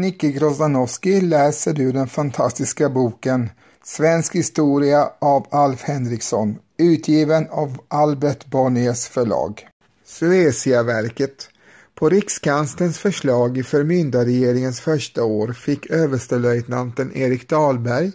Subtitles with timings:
[0.00, 3.50] Nicke Grozdanowski, läser du den fantastiska boken
[3.84, 9.68] Svensk historia av Alf Henriksson, utgiven av Albert Bonniers förlag.
[10.04, 11.48] Suesiaverket.
[11.94, 18.12] På rikskanslerns förslag i förmyndarregeringens första år fick överstelöjtnanten Erik Dahlberg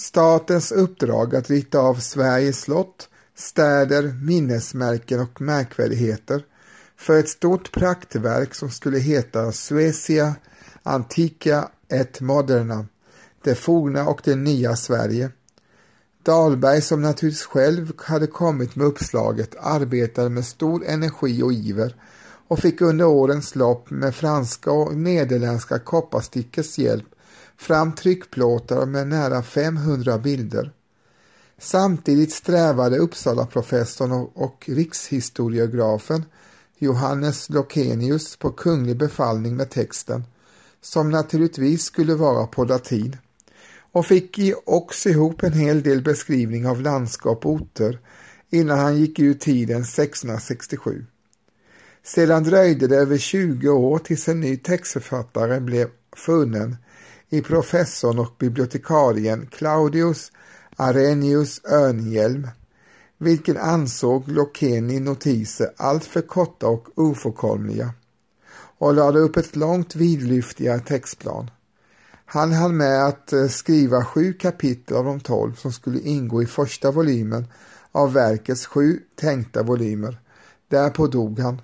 [0.00, 6.44] statens uppdrag att rita av Sveriges slott, städer, minnesmärken och märkvärdigheter
[6.96, 10.34] för ett stort praktverk som skulle heta Suecia
[10.82, 12.86] Antica et Moderna,
[13.42, 15.30] det forna och det nya Sverige.
[16.22, 21.96] Dahlberg, som naturligtvis själv hade kommit med uppslaget, arbetade med stor energi och iver
[22.48, 27.06] och fick under årens lopp med franska och nederländska kopparstickers hjälp
[27.56, 30.72] fram tryckplåtar med nära 500 bilder.
[31.58, 36.24] Samtidigt strävade Uppsala-professorn och rikshistoriografen
[36.78, 40.24] Johannes Lokenius på kunglig befallning med texten,
[40.82, 43.16] som naturligtvis skulle vara på latin,
[43.92, 47.98] och fick också ihop en hel del beskrivning av landskap och orter
[48.50, 51.06] innan han gick ur tiden 1667.
[52.02, 56.76] Sedan dröjde det över 20 år tills en ny textförfattare blev funnen
[57.28, 60.32] i professorn och bibliotekarien Claudius
[60.76, 62.48] Arrhenius Örnhjelm,
[63.18, 67.90] vilken ansåg Lokeni notiser alltför korta och ofullkomliga
[68.80, 71.50] och lade upp ett långt vidlyftigare textplan.
[72.24, 76.46] Han hann med att eh, skriva sju kapitel av de tolv som skulle ingå i
[76.46, 77.46] första volymen
[77.92, 80.20] av verkets sju tänkta volymer.
[80.68, 81.62] Därpå dog han.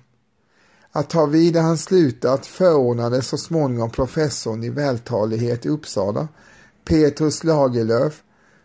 [0.91, 6.27] Att ta vid där han slutat förordnade så småningom professorn i vältalighet i Uppsala,
[6.85, 8.23] Petrus Lagerlöf,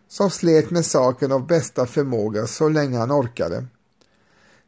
[0.09, 3.67] som slet med saken av bästa förmåga så länge han orkade.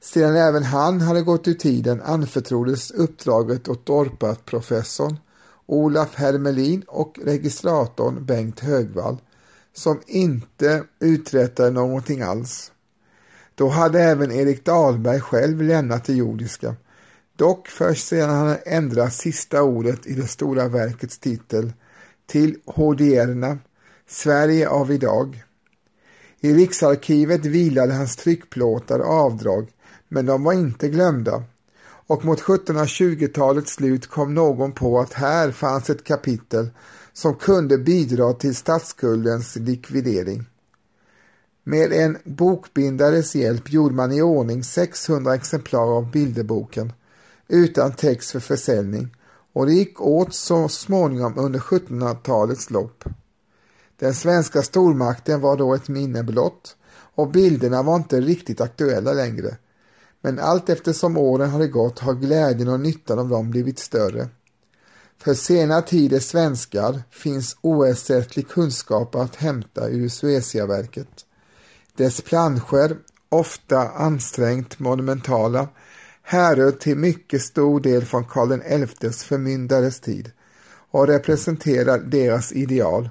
[0.05, 5.17] Sedan även han hade gått ur tiden anförtroddes uppdraget åt Dorpat-professorn
[5.67, 9.17] Olaf Hermelin och registratorn Bengt Högvall
[9.75, 12.73] som inte uträttade någonting alls.
[13.55, 16.77] Då hade även Erik Dahlberg själv lämnat det jordiska
[17.37, 21.73] Dock först sedan han ändrat sista ordet i det stora verkets titel
[22.27, 23.59] till Hodierna,
[24.09, 25.45] Sverige av idag.
[26.41, 29.71] I Riksarkivet vilade hans tryckplåtar och avdrag,
[30.15, 31.43] men de var inte glömda.
[32.07, 36.71] Och mot 1720-talets slut kom någon på att här fanns ett kapitel
[37.13, 40.45] som kunde bidra till statsskuldens likvidering.
[41.65, 46.93] Med en bokbindares hjälp gjorde man i ordning 600 exemplar av bilderboken
[47.49, 49.17] utan text för försäljning
[49.53, 53.05] och det gick åt så småningom under 1700-talets lopp.
[53.99, 56.77] Den svenska stormakten var då ett minne blott
[57.15, 59.57] och bilderna var inte riktigt aktuella längre.
[60.25, 64.29] Men allt eftersom åren hade gått har glädjen och nyttan av dem blivit större.
[65.19, 71.09] För sena tiders svenskar finns oersättlig kunskap att hämta ur Sueciaverket.
[71.97, 72.97] Dess planscher,
[73.29, 75.69] ofta ansträngt monumentala,
[76.23, 80.31] härrör till mycket stor del från Karl XIs förmyndares tid
[80.91, 83.11] och representerar deras ideal.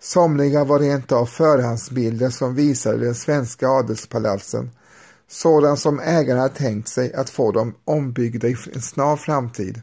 [0.00, 4.70] Somliga var rent av förhandsbilder som visade den svenska adelspalatsen,
[5.30, 9.82] sådant som ägarna tänkt sig att få dem ombyggda i en snar framtid,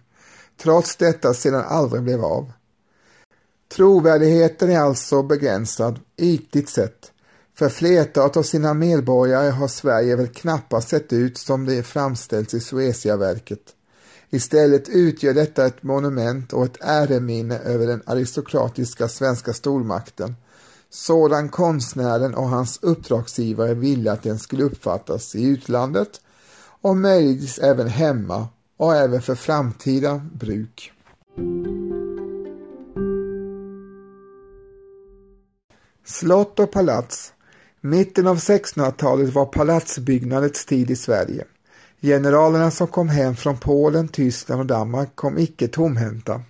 [0.61, 2.51] trots detta sedan aldrig blev av.
[3.75, 7.11] Trovärdigheten är alltså begränsad, ytligt sett,
[7.57, 12.59] för flertalet av sina medborgare har Sverige väl knappast sett ut som det framställts i
[12.59, 13.73] Sueciaverket.
[14.29, 20.35] Istället utgör detta ett monument och ett äreminne över den aristokratiska svenska stormakten,
[20.89, 26.21] sådan konstnären och hans uppdragsgivare ville att den skulle uppfattas i utlandet
[26.81, 28.47] och möjligtvis även hemma
[28.77, 30.91] och även för framtida bruk.
[36.05, 37.33] Slott och palats
[37.81, 41.45] Mitten av 1600-talet var palatsbyggnadets tid i Sverige.
[42.01, 46.41] Generalerna som kom hem från Polen, Tyskland och Danmark kom icke tomhänta.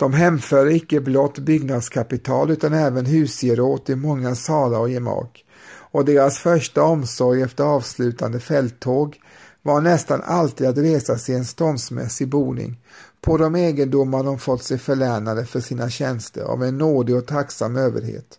[0.00, 5.44] De hemförde icke blott byggnadskapital utan även husgeråd i många salar och gemak
[5.90, 9.20] och deras första omsorg efter avslutande fälttåg
[9.62, 12.80] var nästan alltid att resa sig en ståndsmässig boning
[13.20, 17.76] på de egendomar de fått sig förlänade för sina tjänster av en nådig och tacksam
[17.76, 18.38] överhet.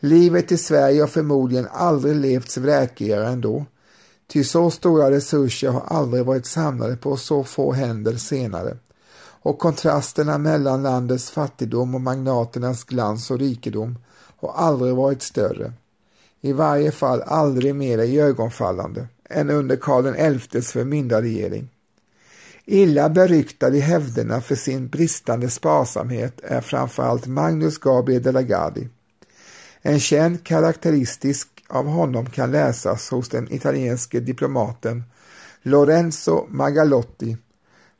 [0.00, 3.64] Livet i Sverige har förmodligen aldrig levts vräkigare än då.
[4.32, 8.76] Ty så stora resurser har aldrig varit samlade på så få händer senare.
[9.44, 13.98] Och kontrasterna mellan landets fattigdom och magnaternas glans och rikedom
[14.36, 15.72] har aldrig varit större.
[16.40, 21.68] I varje fall aldrig mer iögonfallande än under Karl XIs förmyndarregering.
[22.64, 28.88] Illa beryktad i hävderna för sin bristande sparsamhet är framförallt Magnus Gabriel de la Gardie.
[29.82, 35.04] En känd karaktäristisk av honom kan läsas hos den italienske diplomaten
[35.62, 37.36] Lorenzo Magalotti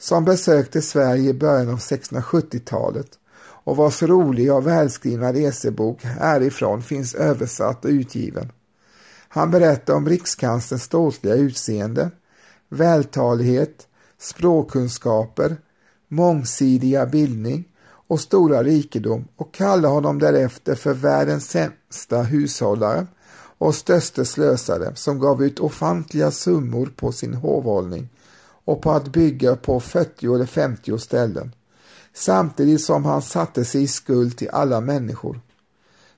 [0.04, 3.08] som besökte Sverige i början av 1670-talet
[3.38, 8.52] och vars roliga och välskrivna resebok härifrån finns översatt och utgiven.
[9.28, 12.10] Han berättar om rikskanslerns ståtliga utseende,
[12.68, 13.86] vältalighet,
[14.18, 15.56] språkkunskaper,
[16.08, 17.64] mångsidiga bildning
[18.08, 23.06] och stora rikedom och kallar honom därefter för världens sämsta hushållare
[23.58, 28.08] och störste slösare som gav ut ofantliga summor på sin hovhållning
[28.64, 31.54] och på att bygga på 40 eller 50 ställen
[32.14, 35.40] samtidigt som han satte sig i skuld till alla människor.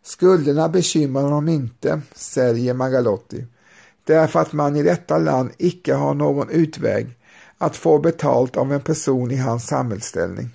[0.03, 3.47] Skulderna bekymrar honom inte, säger Magalotti,
[4.05, 7.17] därför att man i detta land icke har någon utväg
[7.59, 10.49] att få betalt av en person i hans samhällsställning.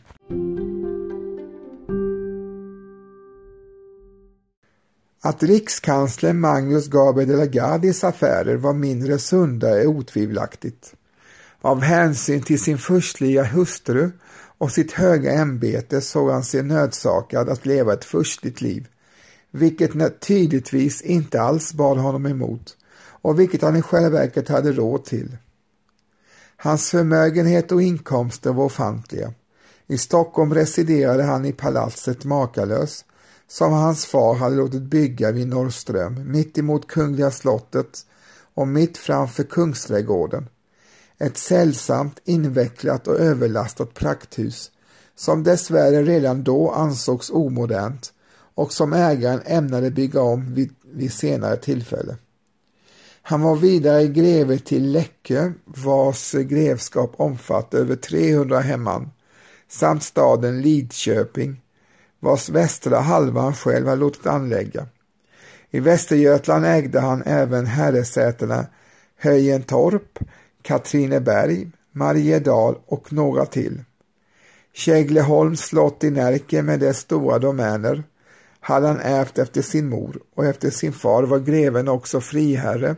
[5.23, 10.93] Att rikskansler Magnus Gabriel de la Gardies affärer var mindre sunda är otvivelaktigt.
[11.61, 14.11] Av hänsyn till sin förstliga hustru
[14.57, 18.87] och sitt höga ämbete såg han sig nödsakad att leva ett förstligt liv,
[19.51, 22.77] vilket tydligtvis inte alls bad honom emot
[23.21, 25.37] och vilket han i själva verket hade råd till.
[26.57, 29.33] Hans förmögenhet och inkomster var ofantliga.
[29.87, 33.05] I Stockholm residerade han i palatset Makalös
[33.47, 38.05] som hans far hade låtit bygga vid Norrström, mitt emot Kungliga slottet
[38.53, 40.47] och mitt framför Kungsträdgården.
[41.21, 44.71] Ett sällsamt, invecklat och överlastat prakthus
[45.15, 48.13] som dessvärre redan då ansågs omodernt
[48.55, 52.15] och som ägaren ämnade bygga om vid, vid senare tillfälle.
[53.21, 59.11] Han var vidare greve till Läckö vars grevskap omfattade över 300 hemman
[59.69, 61.61] samt staden Lidköping
[62.19, 64.87] vars västra halva han själv hade låtit anlägga.
[65.71, 68.65] I Västergötland ägde han även herresätena
[69.17, 70.19] Höjentorp,
[70.61, 73.83] Katrineberg, Mariedal och några till.
[74.73, 78.03] Kägleholms slott i Närke med dess stora domäner
[78.59, 82.95] hade han ärvt efter sin mor och efter sin far var greven också friherre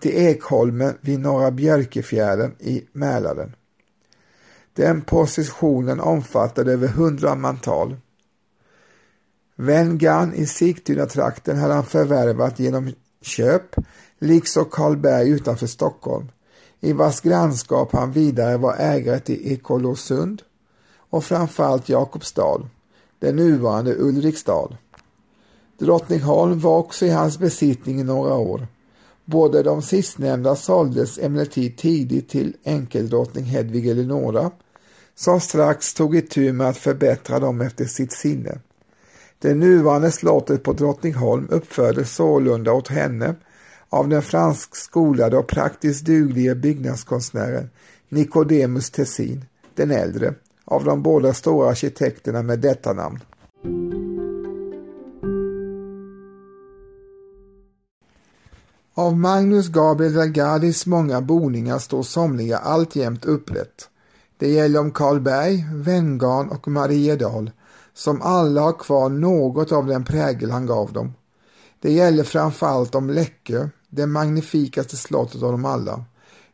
[0.00, 3.56] till Ekholmen vid Norra Björkefjärden i Mälaren.
[4.72, 7.96] Den positionen omfattade över hundra mantal.
[9.56, 13.76] Vengan i Sigtuna-trakten hade han förvärvat genom köp,
[14.18, 16.28] liksom Karlberg utanför Stockholm,
[16.84, 20.42] i vars grannskap han vidare var ägare till Ekolosund
[21.10, 22.68] och framförallt Jakobstad,
[23.18, 24.76] den nuvarande Ulriksdal.
[25.78, 28.66] Drottningholm var också i hans besittning i några år.
[29.24, 34.50] Båda de sistnämnda såldes emellertid tidigt till enkeldrottning Hedvig Eleonora
[35.14, 38.58] som strax tog itu med att förbättra dem efter sitt sinne.
[39.38, 43.34] Det nuvarande slottet på Drottningholm uppfördes sålunda åt henne
[43.94, 47.70] av den franskskolade och praktiskt duglige byggnadskonstnären
[48.08, 50.34] Nicodemus Tessin, den äldre,
[50.64, 53.20] av de båda stora arkitekterna med detta namn.
[58.94, 63.88] Av Magnus Gabriel Dagadis många boningar står somliga alltjämt upprätt.
[64.38, 67.50] Det gäller om Karlberg, Venngarn och Mariedal
[67.92, 71.12] som alla har kvar något av den prägel han gav dem.
[71.80, 76.04] Det gäller framförallt om Läckö, det magnifikaste slottet av dem alla,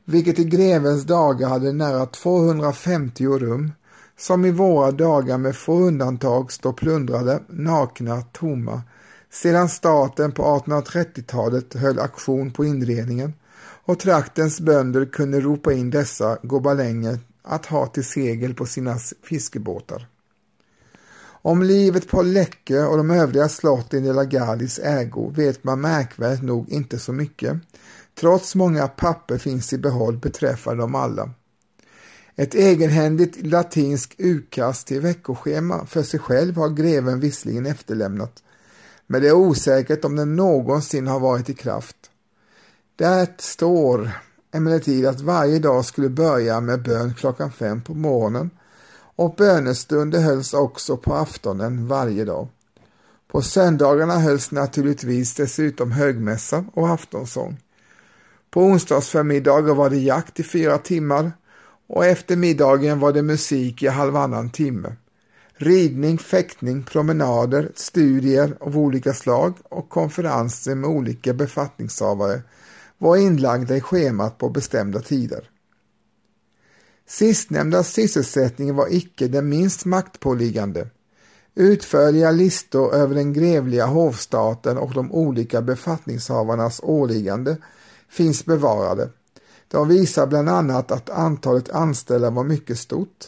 [0.05, 3.73] vilket i grevens dagar hade nära 250 rum,
[4.19, 8.83] som i våra dagar med få undantag står plundrade, nakna, tomma,
[9.31, 13.33] sedan staten på 1830-talet höll aktion på inredningen
[13.85, 20.07] och traktens bönder kunde ropa in dessa gobalänger att ha till segel på sina fiskebåtar.
[21.43, 26.69] Om livet på Läckö och de övriga slotten i Lagardis ägo vet man märkvärdigt nog
[26.69, 27.57] inte så mycket,
[28.21, 31.31] trots många papper finns i behåll beträffande dem alla.
[32.37, 38.43] Ett egenhändigt latinskt utkast till veckoschema för sig själv har greven visserligen efterlämnat,
[39.07, 41.97] men det är osäkert om den någonsin har varit i kraft.
[42.97, 44.11] Där står
[44.53, 48.51] emellertid att varje dag skulle börja med bön klockan fem på morgonen
[49.21, 52.49] och bönestunder hölls också på aftonen varje dag.
[53.29, 57.57] På söndagarna hölls naturligtvis dessutom högmässa och aftonsång.
[58.51, 61.33] På onsdagsförmiddagar var det jakt i fyra timmar
[61.87, 64.97] och efter middagen var det musik i halvannan timme.
[65.55, 72.43] Ridning, fäktning, promenader, studier av olika slag och konferenser med olika befattningshavare
[72.99, 75.51] var inlagda i schemat på bestämda tider.
[77.11, 80.89] Sistnämnda sysselsättning var icke den minst maktpåliggande.
[81.55, 87.57] Utförliga listor över den grevliga hovstaten och de olika befattningshavarnas åliggande
[88.09, 89.09] finns bevarade.
[89.69, 93.25] De visar bland annat att antalet anställda var mycket stort.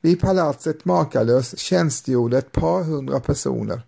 [0.00, 3.82] Vid palatset Makalös tjänstgjorde ett par hundra personer.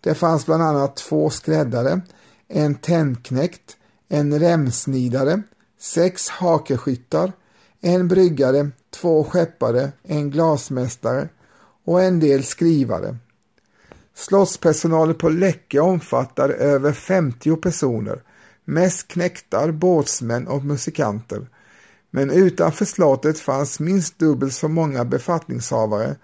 [0.00, 2.00] Det fanns bland annat två skräddare,
[2.48, 3.76] en tändknäckt,
[4.08, 5.42] en remsnidare,
[5.78, 7.32] sex hakeskyttar,
[7.84, 11.28] en bryggare, två skeppare, en glasmästare
[11.84, 13.16] och en del skrivare.
[14.14, 18.22] Slottspersonalen på Läcke omfattar över 50 personer,
[18.64, 21.48] mest knäktar, båtsmän och musikanter.
[22.10, 26.16] Men utanför slottet fanns minst dubbelt så många befattningshavare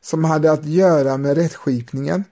[0.00, 2.24] som hade att göra med rättskipningen,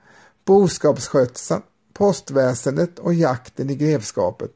[0.45, 1.63] boskapsskötseln,
[1.93, 4.53] postväsendet och jakten i grevskapet.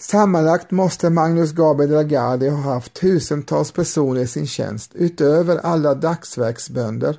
[0.00, 7.18] Sammanlagt måste Magnus Gabriel Lagarde ha haft tusentals personer i sin tjänst utöver alla dagsverksbönder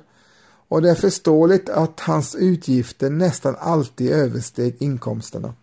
[0.68, 5.54] och det är förståeligt att hans utgifter nästan alltid översteg inkomsterna.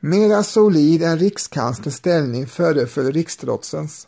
[0.00, 4.07] Mera solid än rikskanslers ställning föreföll riksdrotsens.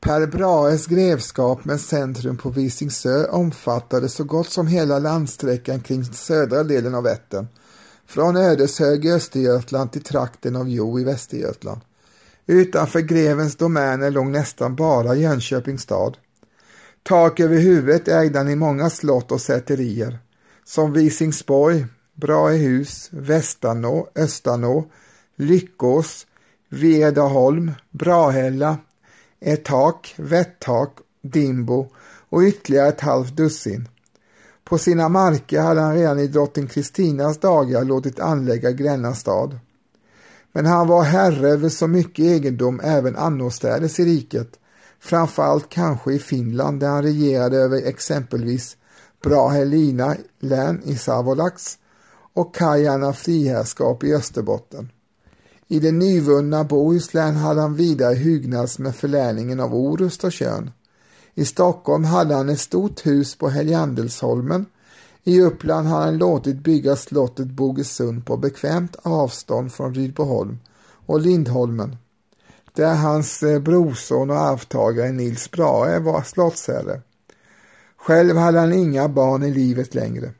[0.00, 6.62] Per Brahes grevskap med centrum på Visingsö omfattade så gott som hela landsträckan kring södra
[6.64, 7.46] delen av Vättern,
[8.06, 11.80] från Ödeshög i Östergötland till trakten av Jo i Västergötland.
[12.46, 16.16] Utanför grevens domäner låg nästan bara Jönköpings stad.
[17.02, 20.18] Tak över huvudet ägde han i många slott och säterier,
[20.64, 24.90] som Visingsborg, Brahehus, Västanå, Östanå,
[25.36, 26.26] Lyckås,
[26.68, 28.78] Vedaholm, Brahälla,
[29.40, 31.88] ett tak, Vättak, Dimbo
[32.28, 33.88] och ytterligare ett halvt dussin.
[34.64, 39.58] På sina marker hade han redan i drottning Kristinas dagar låtit anlägga Gränna stad.
[40.52, 44.58] Men han var herre över så mycket egendom även annorstädes i riket,
[45.00, 48.76] framförallt kanske i Finland där han regerade över exempelvis
[49.22, 51.78] Brahelina län i Savolax
[52.34, 54.88] och Kajana friherrskap i Österbotten.
[55.72, 60.70] I det nyvunna Bohuslän hade han vidare hygnats med förläningen av Orust och Tjörn.
[61.34, 64.66] I Stockholm hade han ett stort hus på Helgandelsholmen.
[65.24, 70.58] I Uppland hade han låtit bygga slottet Bogesund på bekvämt avstånd från Rydboholm
[71.06, 71.96] och Lindholmen,
[72.72, 77.00] där hans eh, brorson och arvtagare Nils Brahe var slottsherre.
[77.96, 80.32] Själv hade han inga barn i livet längre.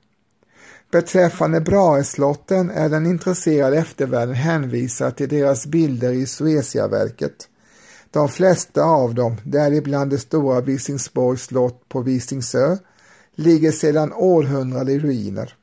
[0.90, 7.48] Beträffande Braeslotten är den intresserade eftervärlden hänvisad till deras bilder i Sueciaverket.
[8.10, 12.76] De flesta av dem, däribland det stora Visingsborgs slott på Visingsö,
[13.34, 15.54] ligger sedan århundraden i ruiner.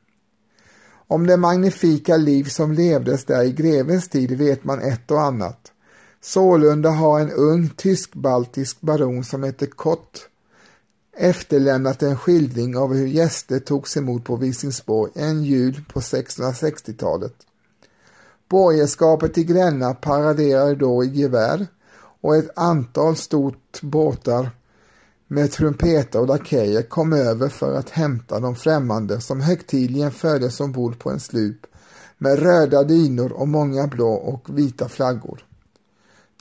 [1.08, 5.72] Om det magnifika liv som levdes där i grevens tid vet man ett och annat.
[6.20, 10.28] Sålunda har en ung tysk-baltisk baron som heter Kott
[11.18, 17.34] efterlämnat en skildring av hur gäster togs emot på Visingsborg en jul på 1660-talet.
[18.48, 21.66] Borgerskapet i Gränna paraderade då i gevär
[22.20, 24.50] och ett antal stort båtar
[25.26, 30.98] med trumpeter och lakejer kom över för att hämta de främmande som högtidligen fördes ombord
[30.98, 31.66] på en slup
[32.18, 35.44] med röda dynor och många blå och vita flaggor.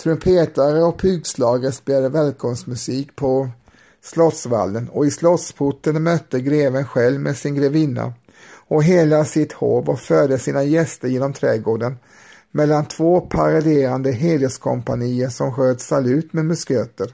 [0.04, 3.50] Trumpetare och pugslagare spelade välkomstmusik på
[4.02, 8.14] Slottsvallen och i slottsporten mötte greven själv med sin grevinna
[8.68, 11.98] och hela sitt hov och förde sina gäster genom trädgården
[12.52, 17.14] mellan två paraderande hederskompanier som sköt salut med musköter.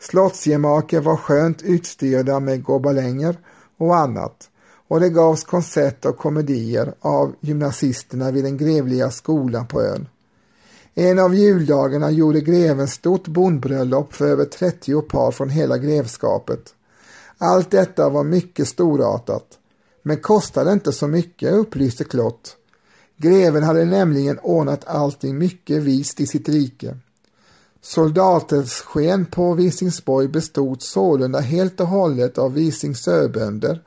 [0.00, 3.36] Slottsgemaker var skönt utstyrda med gobalänger
[3.78, 4.48] och annat
[4.88, 10.08] och det gavs konsert och komedier av gymnasisterna vid den grevliga skolan på ön.
[10.94, 16.74] En av juldagarna gjorde greven stort bondbröllop för över 30 par från hela grevskapet.
[17.38, 19.58] Allt detta var mycket storartat,
[20.02, 22.56] men kostade inte så mycket, upplyste Klott.
[23.16, 26.96] Greven hade nämligen ordnat allting mycket vist i sitt rike.
[27.80, 33.82] Soldatens sken på Visingsborg bestod sålunda helt och hållet av Visingsöbönder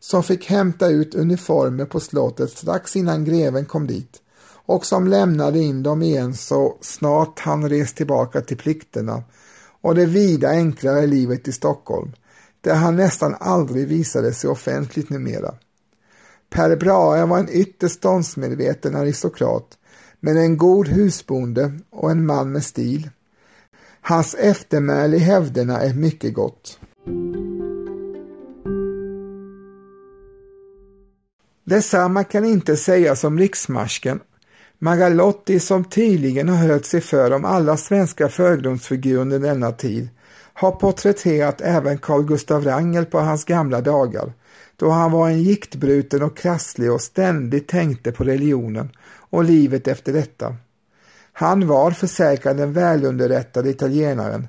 [0.00, 4.22] som fick hämta ut uniformer på slottet strax innan greven kom dit
[4.70, 9.22] och som lämnade in dem igen så snart han rest tillbaka till plikterna
[9.80, 12.12] och det vida enklare livet i Stockholm,
[12.60, 15.54] där han nästan aldrig visade sig offentligt numera.
[16.50, 19.78] Per Brahe var en ytterst ståndsmedveten aristokrat,
[20.20, 23.10] men en god husbonde och en man med stil.
[24.00, 26.78] Hans eftermäle i hävderna är mycket gott.
[31.64, 34.20] Detsamma kan inte sägas om riksmarsken
[34.82, 40.08] Magalotti som tydligen har hört sig för om alla svenska förgrundsfigurer under denna tid
[40.52, 44.32] har porträtterat även Carl Gustav Wrangel på hans gamla dagar
[44.76, 48.90] då han var en giktbruten och krasslig och ständigt tänkte på religionen
[49.30, 50.56] och livet efter detta.
[51.32, 54.48] Han var försäkrad den välunderrättade italienaren,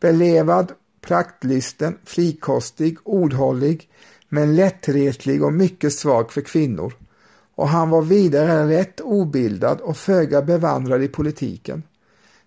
[0.00, 3.88] belevad, praktlysten, frikostig, ordhållig,
[4.28, 6.92] men lättretlig och mycket svag för kvinnor.
[7.54, 11.82] Och han var vidare rätt obildad och föga bevandrad i politiken.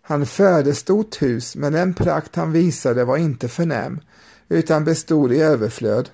[0.02, 4.00] Han förde stort hus, men den prakt han visade var inte förnäm,
[4.50, 6.10] utan bestod i överflöd.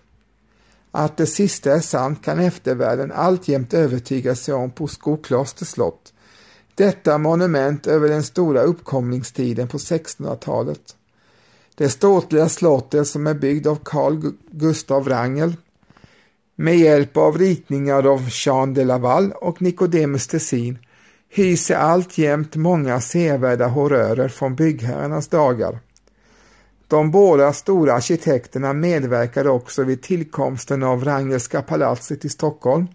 [0.91, 6.13] Att det sista är sant kan eftervärlden alltjämt övertyga sig om på Skoklosters slott,
[6.75, 10.95] detta monument över den stora uppkomlingstiden på 1600-talet.
[11.75, 15.55] Det ståtliga slottet som är byggt av Carl Gustav Wrangel
[16.61, 20.79] med hjälp av ritningar av Jean de Laval och Nicodemus Tessin
[21.29, 25.79] hyser alltjämt många sevärda horrörer från byggherrarnas dagar.
[26.87, 32.87] De båda stora arkitekterna medverkade också vid tillkomsten av Wrangelska palatset i Stockholm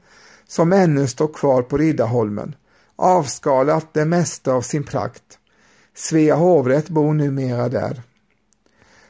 [0.49, 2.55] som ännu står kvar på Riddarholmen,
[2.97, 5.39] avskalat det mesta av sin prakt.
[5.95, 8.03] Svea hovrätt bor numera där.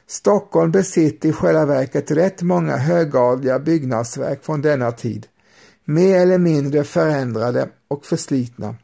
[0.06, 5.26] Stockholm besitter i själva verket rätt många högadliga byggnadsverk från denna tid,
[5.84, 8.74] mer eller mindre förändrade och förslitna.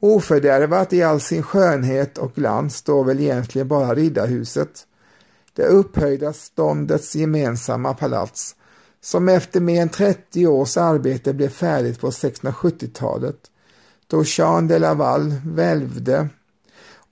[0.00, 4.86] Ofördärvat i all sin skönhet och glans står väl egentligen bara Riddarhuset,
[5.52, 8.56] det upphöjda ståndets gemensamma palats,
[9.00, 13.36] som efter mer än 30 års arbete blev färdigt på 1670-talet,
[14.06, 16.28] då Jean de Laval välvde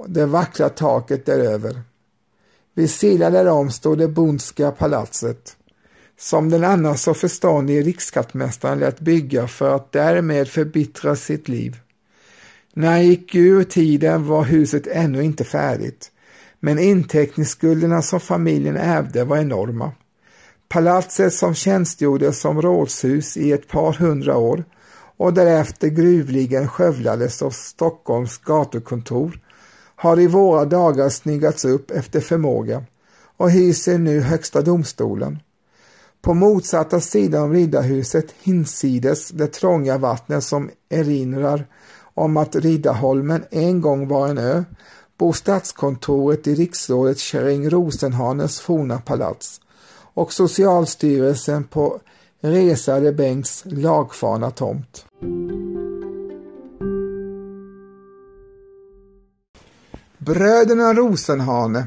[0.07, 1.83] det vackra taket däröver.
[2.79, 5.57] Vid sidan därom stod det Bondska palatset,
[6.19, 11.77] som den annars så förståndige rikskattmästaren lät bygga för att därmed förbittra sitt liv.
[12.75, 16.11] När han gick ur tiden var huset ännu inte färdigt,
[16.61, 19.93] men inteckningsskulderna som familjen ärvde var enorma.
[20.69, 24.65] Palatset som tjänstgjorde som rådshus i ett par hundra år
[25.17, 29.41] och därefter gruvligen skövlades av Stockholms gatukontor
[29.99, 32.85] har i våra dagar snyggats upp efter förmåga
[33.37, 35.39] och hyser nu Högsta domstolen.
[36.23, 41.67] På motsatta sidan av Riddarhuset hinsides det trånga vattnet som erinrar
[42.15, 44.65] om att Riddarholmen en gång var en ö
[45.19, 49.61] bor statskontoret i riksrådet Kärring Rosenhanes forna palats
[50.15, 52.01] och Socialstyrelsen på
[52.41, 55.05] Resare Bengts lagfarna tomt.
[60.19, 61.87] Bröderna Rosenhane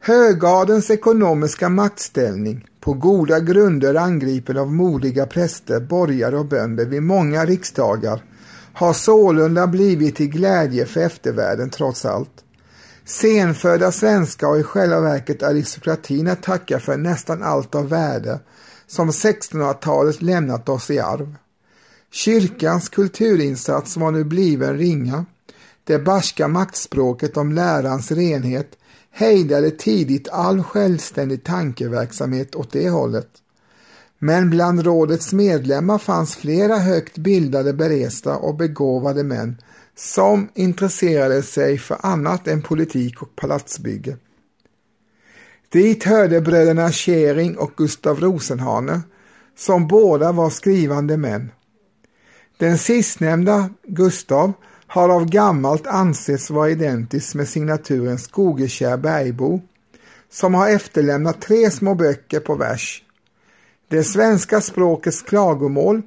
[0.00, 7.44] Högadens ekonomiska maktställning, på goda grunder angripen av modiga präster, borgare och bönder vid många
[7.44, 8.24] riksdagar,
[8.72, 12.44] har sålunda blivit till glädje för eftervärlden trots allt.
[13.04, 18.40] Senfödda svenska och i själva verket aristokratin att tacka för nästan allt av värde
[18.86, 21.34] som 1600-talet lämnat oss i arv.
[22.12, 25.24] Kyrkans kulturinsats var nu bliven ringa.
[25.90, 28.78] Det barska maktspråket om lärans renhet
[29.10, 33.28] hejdade tidigt all självständig tankeverksamhet åt det hållet.
[34.18, 39.56] Men bland rådets medlemmar fanns flera högt bildade, beresta och begåvade män
[39.96, 44.16] som intresserade sig för annat än politik och palatsbygge.
[45.68, 49.00] Dit hörde bröderna Schering och Gustav Rosenhane,
[49.56, 51.50] som båda var skrivande män.
[52.56, 54.52] Den sistnämnda, Gustav,
[54.90, 59.60] har av gammalt ansetts vara identisk med signaturen Skogekär Bergbo,
[60.30, 63.02] som har efterlämnat tre små böcker på vers.
[63.88, 66.02] Det svenska språkets klagomål,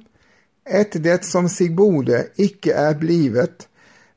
[0.70, 3.68] ett det som sig borde icke är blivet,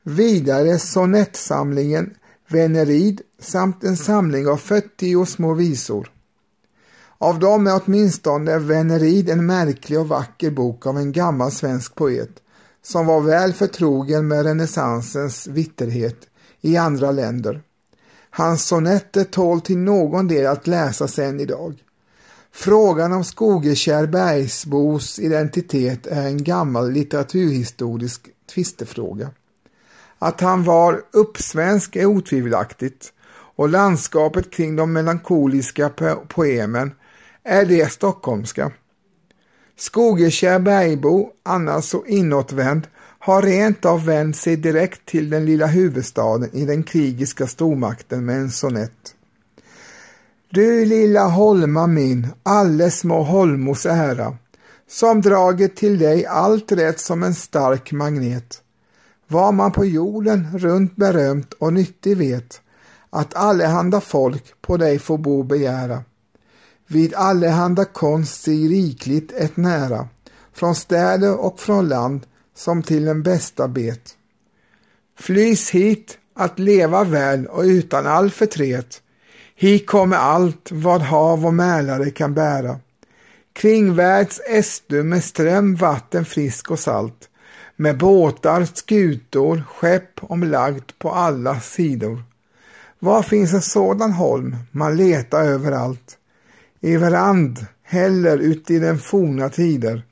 [0.02, 2.14] vidare sonettsamlingen
[2.48, 6.10] Venerid samt en samling av 40 små visor.
[7.18, 12.42] Av dem är åtminstone Venerid en märklig och vacker bok av en gammal svensk poet
[12.82, 16.16] som var väl förtrogen med renässansens vitterhet
[16.60, 17.62] i andra länder.
[18.30, 21.84] Hans sonetter tål till någon del att läsas än idag.
[22.52, 29.30] Frågan om Skogekär Bergsbos identitet är en gammal litteraturhistorisk tvistefråga.
[30.18, 33.12] Att han var uppsvensk är otvivelaktigt
[33.56, 35.90] och landskapet kring de melankoliska
[36.28, 36.92] poemen
[37.44, 38.72] är det stockholmska.
[39.78, 42.86] Skogekär bergbo, annars så inåtvänd,
[43.18, 48.36] har rent av vänt sig direkt till den lilla huvudstaden i den krigiska stormakten med
[48.36, 49.14] en sonett.
[50.50, 54.36] Du lilla holma min, alle små holmos ära,
[54.88, 58.62] som draget till dig allt rätt som en stark magnet.
[59.28, 62.60] Var man på jorden runt berömt och nyttig vet,
[63.10, 66.02] att allehanda folk på dig får bo begära.
[66.90, 70.08] Vid allehanda konst sig rikligt ett nära,
[70.52, 74.14] från städer och från land som till den bästa bet.
[75.18, 79.02] Flys hit att leva väl och utan all förtret.
[79.54, 82.80] Hit kommer allt vad hav och mälare kan bära.
[83.52, 87.28] Kringvärlds estu med ström, vatten frisk och salt.
[87.76, 92.22] Med båtar, skutor, skepp omlagt på alla sidor.
[92.98, 94.56] Var finns en sådan holm?
[94.70, 96.17] Man letar överallt.
[96.80, 100.02] I verand, heller uti den forna tider.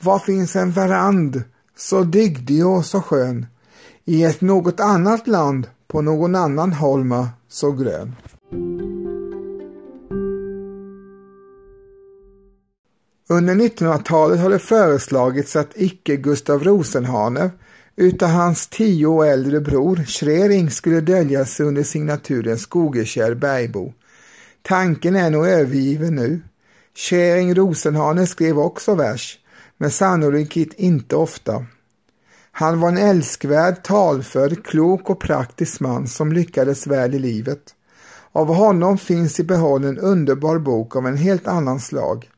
[0.00, 1.42] Var finns en verand
[1.76, 3.46] så dygdig och så skön?
[4.04, 8.14] I ett något annat land, på någon annan holma så grön.
[13.28, 17.50] Under 1900-talet har det föreslagits att icke Gustav Rosenhane
[17.96, 23.92] utan hans tio år äldre bror Schrering skulle dölja sig under signaturen Skogekärr Bergbo.
[24.62, 26.40] Tanken är nog övergiven nu.
[26.94, 29.38] Käring Rosenhane skrev också vers,
[29.76, 31.66] men sannolikt inte ofta.
[32.52, 37.74] Han var en älskvärd, talförd, klok och praktisk man som lyckades väl i livet.
[38.32, 42.30] Av honom finns i behåll en underbar bok av en helt annan slag.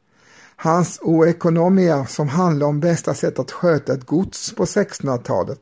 [0.56, 5.60] Hans O Economia som handlar om bästa sätt att sköta ett gods på 1600-talet.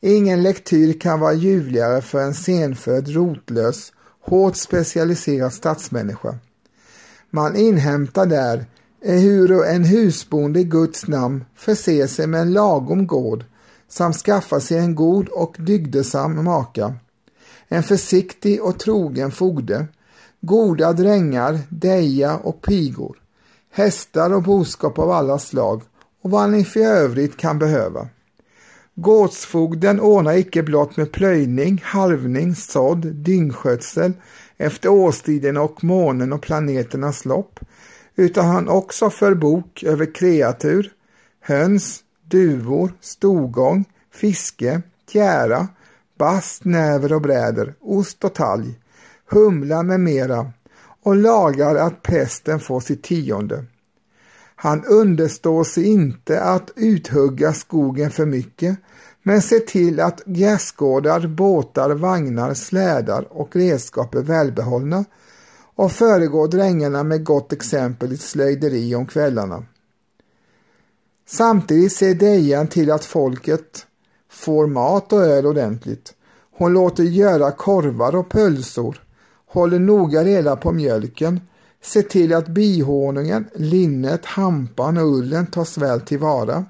[0.00, 6.38] Ingen lektyr kan vara ljuvligare för en senfödd, rotlös, hårt specialiserad stadsmänniska.
[7.30, 8.64] Man inhämtar där
[9.00, 13.44] hur en husbonde i Guds namn förser sig med en lagom gård
[13.88, 16.94] samt skaffar sig en god och dygdesam maka,
[17.68, 19.86] en försiktig och trogen fogde,
[20.40, 23.16] goda drängar, deja och pigor,
[23.70, 25.82] hästar och boskap av alla slag
[26.22, 28.08] och vad ni för övrigt kan behöva.
[29.00, 34.12] Gårdsfogden ordnar icke blott med plöjning, halvning, sådd, dyngskötsel
[34.56, 37.60] efter årstiden och månen och planeternas lopp,
[38.16, 40.92] utan han också för bok över kreatur,
[41.40, 44.82] höns, duvor, stogång, fiske,
[45.12, 45.68] tjära,
[46.18, 48.78] bast, näver och bräder, ost och talg,
[49.30, 50.52] humla med mera
[51.02, 53.64] och lagar att prästen får sitt tionde.
[54.62, 58.78] Han understår sig inte att uthugga skogen för mycket,
[59.22, 65.04] men ser till att gräsgårdar, båtar, vagnar, slädar och redskap är välbehållna
[65.74, 69.64] och föregår drängarna med gott exempel i slöjderi om kvällarna.
[71.26, 73.86] Samtidigt ser Dejan till att folket
[74.30, 76.14] får mat och öl ordentligt.
[76.56, 79.02] Hon låter göra korvar och pölsor,
[79.46, 81.40] håller noga reda på mjölken,
[81.82, 86.64] Se till att bihonungen, linnet, hampan och ullen tas väl tillvara,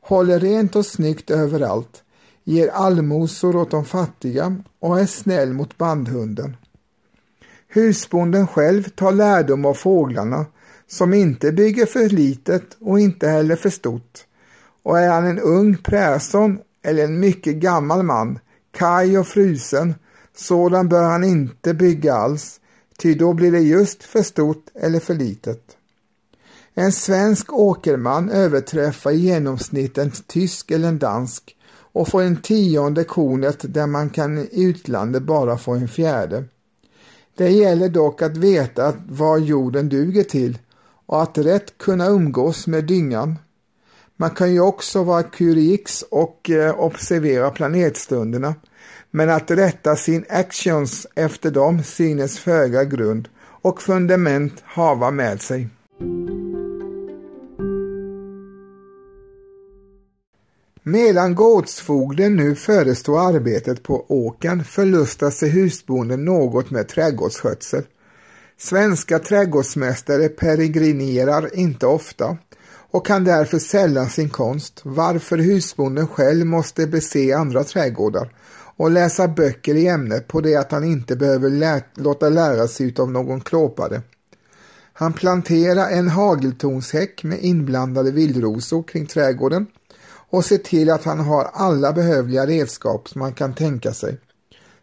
[0.00, 2.02] håller rent och snyggt överallt,
[2.44, 6.56] ger allmosor åt de fattiga och är snäll mot bandhunden.
[7.68, 10.46] Husbonden själv tar lärdom av fåglarna
[10.86, 14.24] som inte bygger för litet och inte heller för stort.
[14.82, 18.38] Och är han en ung präson eller en mycket gammal man,
[18.70, 19.94] kaj och frusen,
[20.36, 22.60] sådan bör han inte bygga alls,
[23.02, 25.76] ty då blir det just för stort eller för litet.
[26.74, 31.56] En svensk åkerman överträffar i genomsnitt en tysk eller en dansk
[31.92, 36.44] och får en tionde kornet där man kan i utlandet bara få en fjärde.
[37.36, 40.58] Det gäller dock att veta vad jorden duger till
[41.06, 43.38] och att rätt kunna umgås med dyngan.
[44.16, 48.54] Man kan ju också vara kurix och eh, observera planetstunderna,
[49.10, 55.68] men att rätta sin actions efter dem synes föga grund och fundament hava med sig.
[60.82, 67.82] Medan gårdsfogden nu förestår arbetet på åken förlustar sig husbonden något med trädgårdsskötsel.
[68.58, 72.36] Svenska trädgårdsmästare peregrinerar inte ofta
[72.90, 78.28] och kan därför sällan sin konst, varför husbonden själv måste bese andra trädgårdar
[78.78, 82.94] och läsa böcker i ämnet på det att han inte behöver lä låta lära sig
[82.98, 84.02] av någon klåpare.
[84.92, 89.66] Han planterar en hageltonshäck med inblandade vildrosor kring trädgården
[90.30, 94.18] och ser till att han har alla behövliga redskap som man kan tänka sig.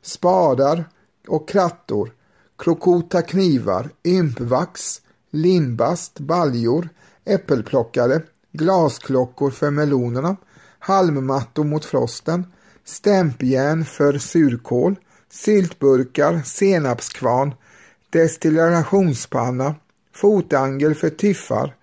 [0.01, 0.89] Spadar
[1.27, 2.12] och krattor,
[2.58, 6.89] krokota knivar, ympvax, limbast, baljor,
[7.25, 10.36] äppelplockare, glasklockor för melonerna,
[10.79, 12.45] halmmattor mot frosten,
[12.86, 14.95] stämpjärn för surkål,
[15.30, 17.54] syltburkar, senapskvarn,
[18.10, 19.76] destillationspanna,
[20.13, 21.76] fotangel för tiffar,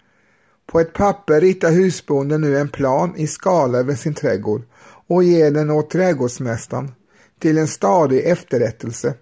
[0.66, 4.62] på ett papper ritar husbonden nu en plan i skala över sin trädgård
[5.06, 6.92] och ger den åt trädgårdsmästaren
[7.38, 9.14] till en stadig efterrättelse.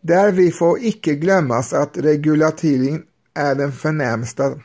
[0.00, 3.02] Därvid får icke glömmas att regulatering
[3.34, 4.60] är den förnämsta.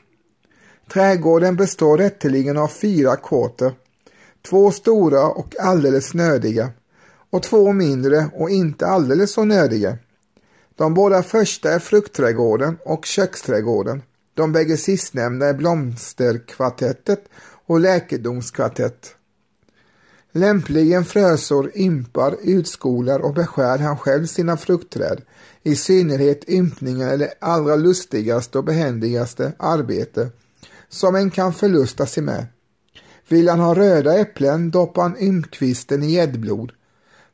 [0.93, 3.73] Trädgården består rätteligen av fyra kåtor,
[4.49, 6.69] två stora och alldeles nödiga
[7.29, 9.97] och två mindre och inte alldeles så nödiga.
[10.75, 14.01] De båda första är fruktträdgården och köksträdgården.
[14.33, 17.23] De bägge sistnämnda är blomsterkvartettet
[17.65, 19.15] och läkedomskvartett.
[20.31, 25.21] Lämpligen frösår, ympar, utskolar och beskär han själv sina fruktträd,
[25.63, 30.29] i synnerhet ympningen är det allra lustigaste och behändigaste arbete
[30.89, 32.45] som en kan förlusta sig med.
[33.31, 36.71] Vill han ha röda äpplen doppar han ympkvisten i gäddblod.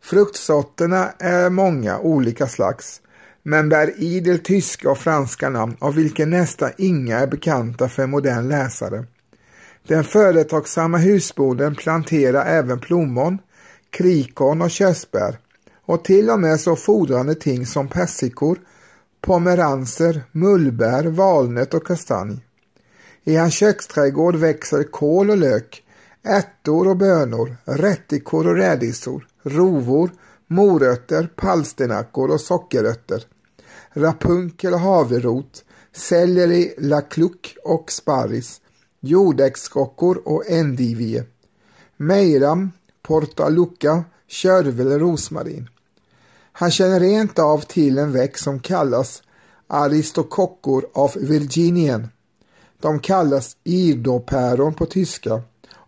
[0.01, 3.01] Fruktsorterna är många olika slags,
[3.43, 8.09] men bär idel tyska och franska namn av vilka nästan inga är bekanta för en
[8.09, 9.05] modern läsare.
[9.87, 13.37] Den företagsamma husbonden planterar även plommon,
[13.89, 15.37] krikon och körsbär
[15.85, 18.59] och till och med så fodrande ting som persikor,
[19.21, 22.45] pomeranser, mullbär, valnöt och kastanj.
[23.23, 25.83] I hans köksträdgård växer kål och lök,
[26.27, 30.11] ärtor och bönor, rättikor och rädisor, rovor,
[30.47, 33.23] morötter, palsternackor och sockerrötter,
[33.93, 38.61] rapunkel och havrot, selleri, lakluck och sparris,
[38.99, 41.23] jordäggskockor och endivie,
[41.97, 45.69] mejram, portalucca, körvel och rosmarin.
[46.51, 49.23] Han känner rent av till en växt som kallas
[49.67, 52.07] aristokockor av Virginien.
[52.81, 55.41] De kallas irdopäron på tyska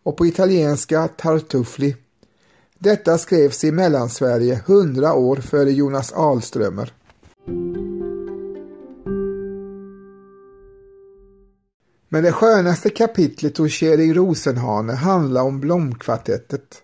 [0.10, 1.96] och på italienska tartuffli.
[2.80, 6.94] Detta skrevs i Mellansverige hundra år före Jonas Alströmer.
[12.10, 16.82] Men det skönaste kapitlet hos Kjell Rosenhane handlar om blomkvartettet.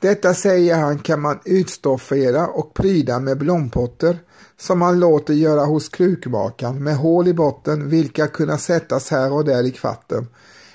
[0.00, 4.18] Detta säger han kan man utstoffera och pryda med blompotter
[4.58, 9.44] som man låter göra hos krukmakaren med hål i botten vilka kunna sättas här och
[9.44, 10.26] där i kvatten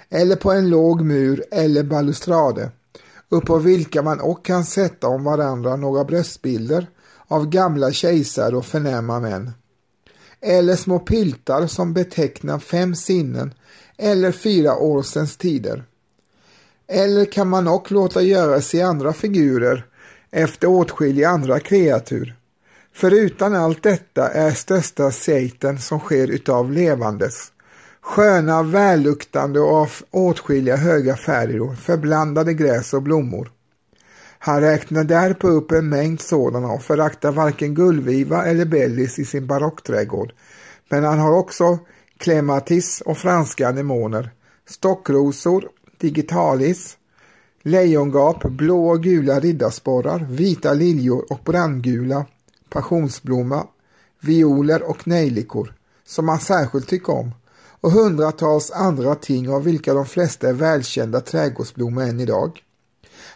[0.10, 2.72] eller på en låg mur eller balustrade
[3.30, 6.88] uppå vilka man och kan sätta om varandra några bröstbilder
[7.28, 9.52] av gamla kejsare och förnäma män.
[10.42, 13.54] Eller små piltar som betecknar fem sinnen
[13.98, 15.84] eller fyra årsens tider.
[16.88, 19.86] Eller kan man också låta göra sig andra figurer
[20.32, 22.36] efter åtskilliga andra kreatur.
[22.94, 27.52] Förutom allt detta är största sejten som sker utav levandes.
[28.08, 33.52] Sköna, välluktande och av åtskilliga höga färger, förblandade gräs och blommor.
[34.40, 39.48] Han räknar därpå upp en mängd sådana och föraktar varken gullviva eller bellis i sin
[39.48, 40.34] barockträdgård.
[40.90, 41.80] Men han har också
[42.18, 44.32] klematis och franska anemoner,
[44.70, 46.98] stockrosor, digitalis,
[47.62, 52.26] lejongap, blå och gula riddarsporrar, vita liljor och brandgula
[52.70, 53.68] passionsblomma,
[54.22, 55.74] violer och nejlikor
[56.06, 57.32] som han särskilt tycker om
[57.82, 62.64] och hundratals andra ting av vilka de flesta är välkända trädgårdsblommor än idag.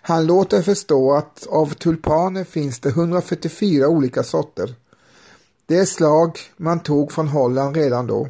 [0.02, 4.76] Han låter förstå att av tulpaner finns det 144 olika sorter.
[5.66, 8.28] Det slag man tog från Holland redan då.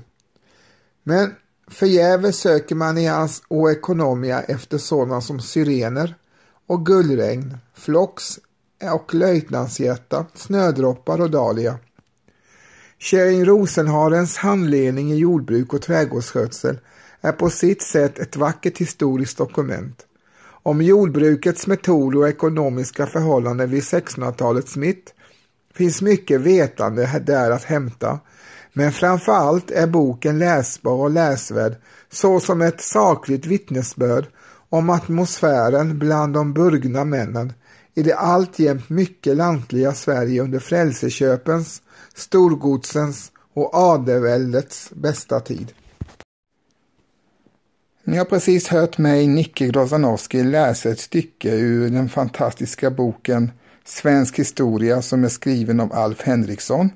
[1.04, 1.36] Men
[1.68, 6.16] förgäves söker man i hans oekonomia efter sådana som syrener
[6.68, 8.40] och gullregn, flox
[8.94, 11.80] och löjtnantshjärta, snödroppar och dahlia.
[13.04, 16.80] Kärring Rosenharens handledning i jordbruk och trädgårdsskötsel
[17.22, 20.06] är på sitt sätt ett vackert historiskt dokument.
[20.44, 25.14] Om jordbrukets metoder och ekonomiska förhållanden vid 1600-talets mitt
[25.74, 28.20] finns mycket vetande där att hämta
[28.74, 31.76] men framför allt är boken läsbar och läsvärd
[32.12, 34.26] såsom ett sakligt vittnesbörd
[34.70, 37.54] om atmosfären bland de burgna männen
[37.96, 41.82] i det alltjämt mycket lantliga Sverige under frälseköpens,
[42.14, 45.74] storgodsens och adelväldets bästa tid.
[48.04, 53.52] Ni har precis hört mig, Nicke Grozanowski, läsa ett stycke ur den fantastiska boken
[53.86, 56.90] Svensk historia som är skriven av Alf Henriksson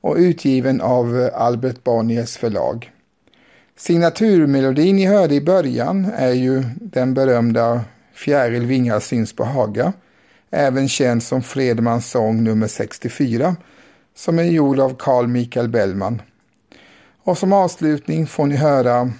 [0.00, 2.92] och utgiven av Albert Bonniers förlag.
[3.76, 7.80] Signaturmelodin ni hörde i början är ju den berömda
[8.14, 9.92] Fjäril vingar syns på Haga,
[10.52, 13.56] även känd som Fredmans sång nummer 64,
[14.14, 16.22] som är gjord av Carl Michael Bellman.
[17.22, 19.12] Och som avslutning får ni höra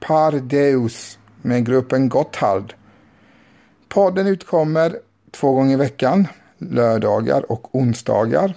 [0.00, 2.74] Par Deus med gruppen Gotthard.
[3.88, 4.96] Podden utkommer
[5.30, 8.54] två gånger i veckan, lördagar och onsdagar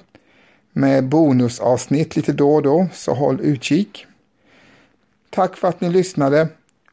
[0.73, 4.05] med bonusavsnitt lite då och då, så håll utkik.
[5.29, 6.47] Tack för att ni lyssnade.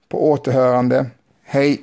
[0.09, 1.07] På återhörande.
[1.43, 1.81] Hej!